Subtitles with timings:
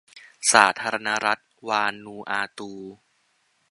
[0.51, 2.71] สาธารณรัฐวานูอาตู